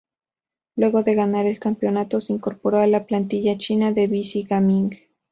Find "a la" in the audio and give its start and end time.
2.79-3.05